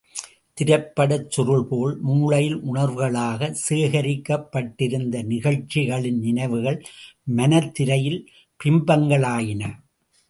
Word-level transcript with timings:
திரைப்படச் 0.57 1.27
சுருள்போல், 1.29 1.93
மூளையில் 2.01 2.57
உணர்வுகளாகச் 2.63 3.59
சேகரிக்கப்பட்டிருந்த 3.67 5.23
நிகழ்ச்சிகளின் 5.23 6.19
நினைவுகள் 6.19 6.79
மனத்திரையில் 7.37 8.19
பிம்பங்களாயின. 8.59 9.63